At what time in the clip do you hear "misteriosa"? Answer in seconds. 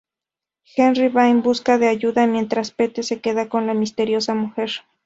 3.75-4.33